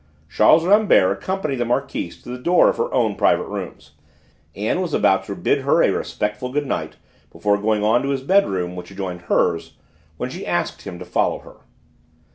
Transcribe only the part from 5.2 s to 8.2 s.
to bid her a respectful good night before going on to